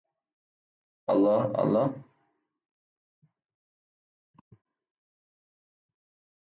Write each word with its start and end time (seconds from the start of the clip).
Its 1.09 1.15
name 1.15 1.25
comes 1.27 1.53
from 1.55 1.73
the 1.73 1.79
Venetian 1.79 1.93
"liston". 1.93 2.03